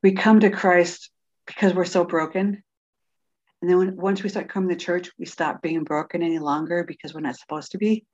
[0.02, 1.10] we come to Christ
[1.46, 2.62] because we're so broken
[3.64, 6.84] and then when, once we start coming to church, we stop being broken any longer
[6.84, 8.04] because we're not supposed to be.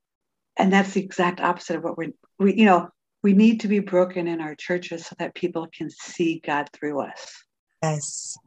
[0.56, 2.88] And that's the exact opposite of what we're, we, you know,
[3.24, 7.00] we need to be broken in our churches so that people can see God through
[7.00, 7.42] us.
[7.82, 8.38] Yes.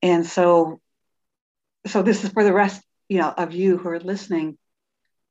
[0.00, 0.80] And so,
[1.84, 4.56] so this is for the rest, you know, of you who are listening.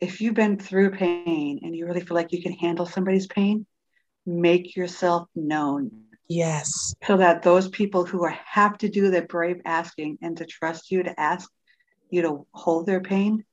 [0.02, 3.66] If you've been through pain and you really feel like you can handle somebody's pain,
[4.26, 5.92] make yourself known
[6.32, 6.96] Yes.
[7.06, 10.90] So that those people who are have to do the brave asking and to trust
[10.90, 11.52] you to ask
[12.10, 13.44] you to hold their pain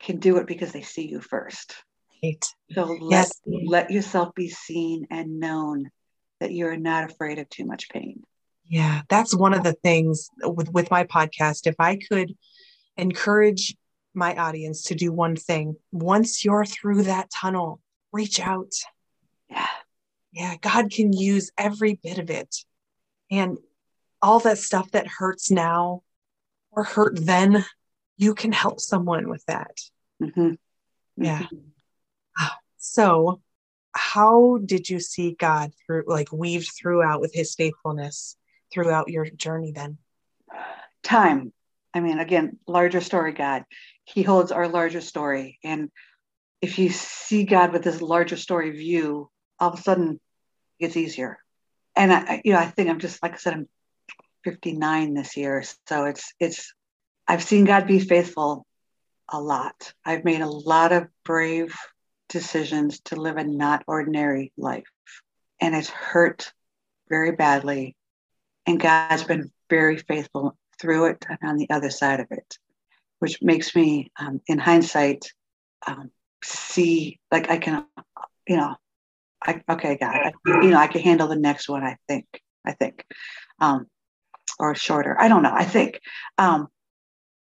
[0.00, 1.74] can do it because they see you first.
[2.22, 2.42] Right.
[2.72, 3.40] So let, Yes.
[3.46, 5.90] let yourself be seen and known
[6.40, 8.22] that you're not afraid of too much pain.
[8.66, 11.66] Yeah, that's one of the things with with my podcast.
[11.66, 12.32] If I could
[12.96, 13.76] encourage
[14.14, 17.80] my audience to do one thing, once you're through that tunnel,
[18.12, 18.72] reach out.
[19.48, 19.66] Yeah.
[20.32, 22.56] Yeah, God can use every bit of it.
[23.30, 23.58] And
[24.20, 26.02] all that stuff that hurts now
[26.70, 27.64] or hurt then,
[28.16, 29.78] you can help someone with that.
[30.20, 30.58] Mhm.
[31.16, 31.42] Yeah.
[31.42, 31.70] Mhm.
[32.76, 33.40] So,
[33.92, 38.36] how did you see God through like weaved throughout with his faithfulness
[38.72, 39.98] throughout your journey then?
[41.02, 41.52] Time.
[41.94, 43.64] I mean, again, larger story, God.
[44.04, 45.58] He holds our larger story.
[45.64, 45.90] And
[46.60, 50.20] if you see God with this larger story view, all of a sudden
[50.78, 51.38] it gets easier.
[51.96, 53.68] And I, you know, I think I'm just like I said, I'm
[54.44, 55.64] 59 this year.
[55.88, 56.74] So it's it's
[57.26, 58.66] I've seen God be faithful
[59.28, 59.92] a lot.
[60.04, 61.74] I've made a lot of brave
[62.28, 64.90] decisions to live a not ordinary life.
[65.60, 66.52] And it's hurt
[67.08, 67.96] very badly.
[68.66, 72.58] And God's been very faithful through it and on the other side of it,
[73.18, 75.32] which makes me, um, in hindsight,
[75.86, 76.10] um,
[76.42, 77.86] see like I can,
[78.46, 78.76] you know,
[79.44, 81.82] I okay, God, I, you know, I can handle the next one.
[81.82, 82.26] I think,
[82.64, 83.04] I think,
[83.60, 83.86] um,
[84.58, 85.20] or shorter.
[85.20, 85.52] I don't know.
[85.54, 86.00] I think,
[86.38, 86.68] um,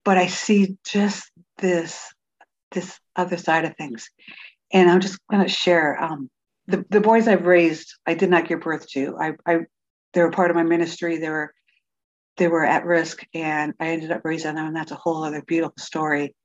[0.03, 2.13] but I see just this
[2.71, 4.09] this other side of things,
[4.73, 6.01] and I'm just going to share.
[6.01, 6.29] Um,
[6.67, 9.17] the the boys I've raised, I did not give birth to.
[9.19, 9.59] I, I
[10.13, 11.17] they were part of my ministry.
[11.17, 11.53] They were
[12.37, 15.41] they were at risk, and I ended up raising them, and that's a whole other
[15.41, 16.35] beautiful story.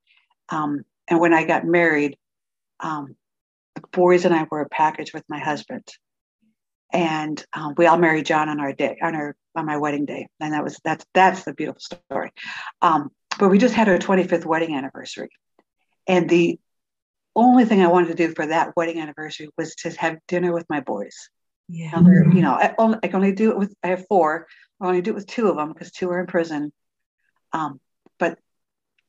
[0.49, 2.17] Um, and when I got married,
[2.81, 3.17] um,
[3.75, 5.89] the boys and I were a package with my husband,
[6.93, 10.29] and um, we all married John on our day on our on my wedding day,
[10.41, 12.31] and that was that's that's the beautiful story.
[12.83, 15.31] Um, but we just had our 25th wedding anniversary,
[16.07, 16.59] and the
[17.37, 20.67] only thing I wanted to do for that wedding anniversary was to have dinner with
[20.69, 21.17] my boys.
[21.69, 21.99] Yeah.
[22.01, 24.47] You know, I, only, I can only do it with, I have four.
[24.81, 26.73] I only do it with two of them because two are in prison.
[27.53, 27.81] Um,
[28.19, 28.39] but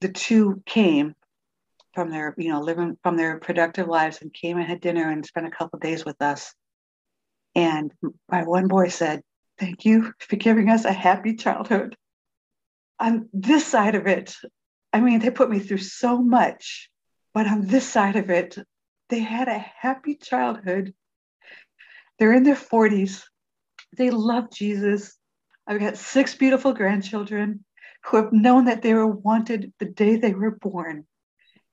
[0.01, 1.15] the two came
[1.93, 5.25] from their, you know, living from their productive lives and came and had dinner and
[5.25, 6.53] spent a couple of days with us.
[7.55, 7.91] And
[8.29, 9.21] my one boy said,
[9.59, 11.95] Thank you for giving us a happy childhood.
[12.99, 14.35] On this side of it,
[14.91, 16.89] I mean, they put me through so much,
[17.33, 18.57] but on this side of it,
[19.09, 20.93] they had a happy childhood.
[22.17, 23.23] They're in their 40s.
[23.95, 25.15] They love Jesus.
[25.67, 27.63] I've got six beautiful grandchildren
[28.05, 31.05] who have known that they were wanted the day they were born.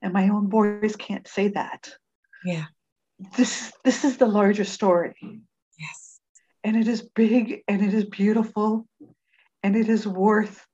[0.02, 1.90] And my own boys can't say that.
[2.44, 2.66] Yeah.
[3.36, 5.14] This this is the larger story.
[5.78, 6.20] Yes.
[6.62, 8.86] And it is big and it is beautiful
[9.62, 10.64] and it is worth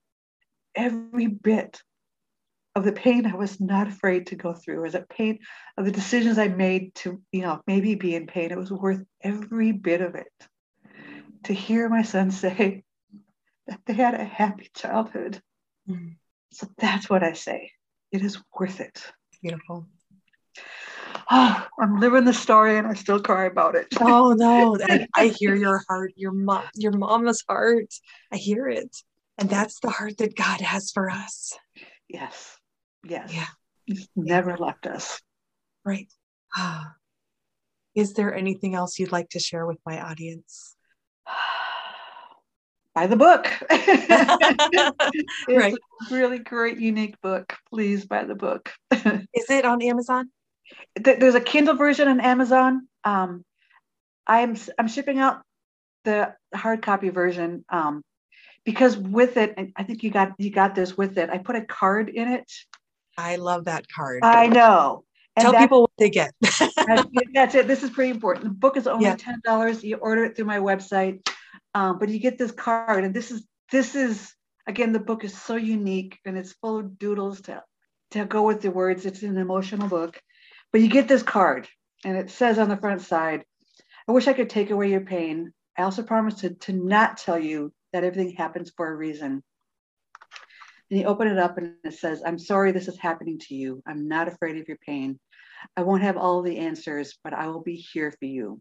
[0.75, 1.81] every bit
[2.75, 5.39] of the pain I was not afraid to go through, or the pain
[5.79, 8.51] of the decisions I made to, you know, maybe be in pain.
[8.51, 10.33] It was worth every bit of it.
[11.45, 12.84] To hear my son say
[13.67, 15.41] that they had a happy childhood.
[15.89, 16.17] Mhm.
[16.53, 17.73] So that's what I say.
[18.13, 19.03] It is worth it.
[19.43, 19.89] Beautiful.
[21.31, 23.89] Oh, I'm living the story and I still cry about it.
[24.01, 27.93] Oh no, I, I hear your heart, your mom, your mama's heart.
[28.33, 28.95] I hear it.
[29.39, 31.59] And that's the heart that God has for us.
[32.09, 32.57] Yes.
[33.05, 33.33] Yes.
[33.33, 33.47] Yeah.
[33.85, 35.21] He's never left us.
[35.85, 36.09] Right.
[36.57, 36.95] Ah.
[37.95, 40.77] Is there anything else you'd like to share with my audience?
[42.95, 43.51] Buy the book.
[43.71, 45.75] it's Right.
[45.75, 47.55] a really great, unique book.
[47.71, 48.73] Please buy the book.
[48.93, 50.31] Is it on Amazon?
[50.97, 52.89] There's a Kindle version on Amazon.
[53.03, 53.45] Um,
[54.27, 55.43] I'm I'm shipping out
[56.05, 58.03] the hard copy version um,
[58.65, 61.31] because with it, and I think you got you got this with it.
[61.31, 62.51] I put a card in it.
[63.19, 64.21] I love that card.
[64.23, 65.05] I know.
[65.37, 66.33] And Tell that- people what they get.
[66.87, 67.67] that's, that's it.
[67.67, 68.45] This is pretty important.
[68.45, 69.17] The book is only Yeah.
[69.17, 69.83] ten dollars.
[69.83, 71.29] You order it through my website,
[71.75, 74.33] um, but you get this card, and this is this is
[74.67, 77.63] again the book is so unique and it's full of doodles to
[78.13, 79.05] to go with the words.
[79.05, 80.21] It's an emotional book,
[80.73, 81.69] but you get this card,
[82.05, 83.45] and it says on the front side,
[84.09, 85.53] "I wish I could take away your pain.
[85.77, 89.43] I also promise to to not tell you that everything happens for a reason."
[90.91, 93.83] And you open it up and it says, I'm sorry this is happening to you.
[93.87, 95.19] I'm not afraid of your pain.
[95.77, 98.61] I won't have all the answers, but I will be here for you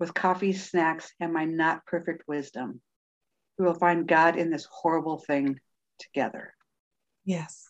[0.00, 2.80] with coffee, snacks, and my not perfect wisdom.
[3.58, 5.60] We will find God in this horrible thing
[5.98, 6.54] together.
[7.24, 7.68] yes.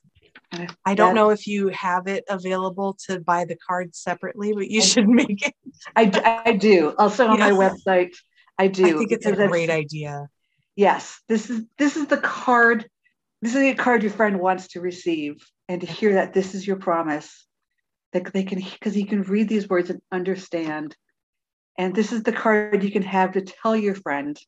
[0.84, 4.80] I don't know if you have it available to buy the card separately, but you
[4.80, 5.54] should make it.
[5.96, 6.94] I, I do.
[6.96, 8.14] Also on my website,
[8.58, 8.86] I do.
[8.86, 10.28] I think it's a great idea.
[10.76, 12.88] Yes, this is this is the card.
[13.42, 16.66] This is a card your friend wants to receive, and to hear that this is
[16.66, 17.46] your promise,
[18.12, 20.96] that they can because he can read these words and understand.
[21.80, 24.38] And this is the card you can have to tell your friend.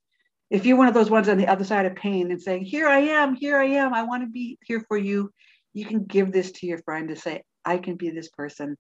[0.51, 2.87] If you're one of those ones on the other side of pain and saying, "Here
[2.87, 5.33] I am, here I am, I want to be here for you,"
[5.72, 8.76] you can give this to your friend to say, "I can be this person,"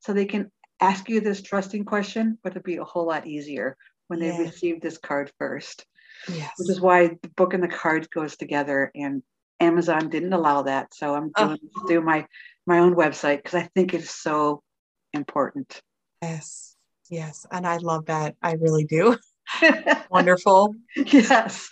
[0.00, 0.50] so they can
[0.80, 3.76] ask you this trusting question, but it'll be a whole lot easier
[4.08, 5.86] when they receive this card first.
[6.28, 6.50] Yes.
[6.58, 8.90] Which is why the book and the card goes together.
[8.96, 9.22] And
[9.60, 10.92] Amazon didn't allow that.
[10.92, 11.46] So I'm oh.
[11.46, 11.86] doing oh.
[11.86, 12.26] through my
[12.66, 14.64] my own website because I think it's so
[15.12, 15.80] important.
[16.20, 16.71] Yes.
[17.12, 17.44] Yes.
[17.50, 18.36] And I love that.
[18.42, 19.18] I really do.
[20.10, 20.74] Wonderful.
[20.96, 21.68] Yes.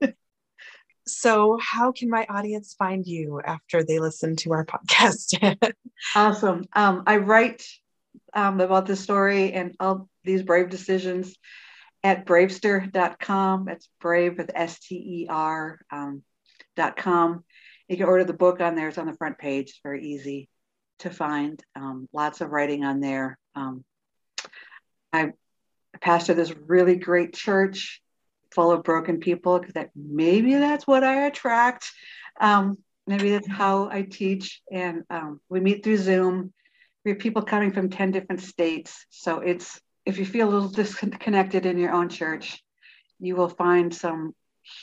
[1.06, 5.74] so how can my audience find you after they listen to our podcast?
[6.14, 6.64] awesome.
[6.74, 7.66] Um, I write
[8.34, 11.34] um, about this story and all these brave decisions
[12.04, 13.64] at bravester.com.
[13.64, 16.22] That's brave with S T E R um,
[16.76, 17.42] dot com.
[17.88, 18.86] You can order the book on there.
[18.86, 19.70] It's on the front page.
[19.70, 20.48] It's very easy
[21.00, 21.60] to find.
[21.74, 23.40] Um, lots of writing on there.
[23.56, 23.84] Um,
[25.16, 25.32] I
[26.00, 28.02] pastor this really great church
[28.54, 31.90] full of broken people because that maybe that's what I attract.
[32.40, 34.60] Um, maybe that's how I teach.
[34.70, 36.52] And um, we meet through Zoom
[37.06, 39.06] we have people coming from 10 different states.
[39.10, 42.60] So it's, if you feel a little disconnected in your own church,
[43.20, 44.34] you will find some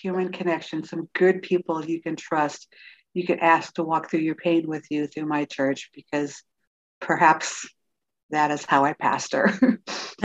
[0.01, 2.73] human connection, some good people you can trust.
[3.13, 6.41] You can ask to walk through your pain with you through my church because
[7.01, 7.69] perhaps
[8.33, 9.57] that is how I pastor.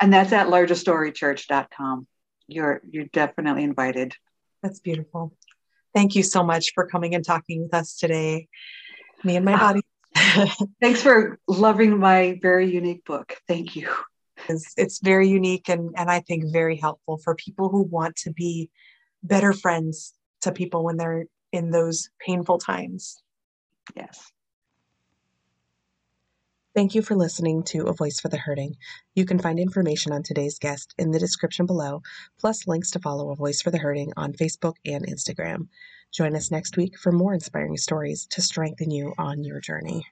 [0.00, 2.06] and that's at largerstorychurch.com.
[2.48, 4.14] You're you're definitely invited.
[4.62, 5.34] That's beautiful.
[5.94, 8.48] Thank you so much for coming and talking with us today.
[9.24, 9.58] Me and my ah.
[9.58, 9.82] body
[10.80, 13.36] Thanks for loving my very unique book.
[13.48, 13.90] Thank you.
[14.48, 18.32] It's, it's very unique and, and I think very helpful for people who want to
[18.32, 18.70] be
[19.22, 23.22] better friends to people when they're in those painful times.
[23.94, 24.30] Yes.
[26.74, 28.76] Thank you for listening to A Voice for the Hurting.
[29.14, 32.00] You can find information on today's guest in the description below,
[32.40, 35.68] plus links to follow A Voice for the Hurting on Facebook and Instagram.
[36.14, 40.06] Join us next week for more inspiring stories to strengthen you on your journey.